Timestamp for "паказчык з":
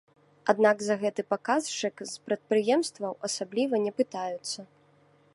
1.33-2.25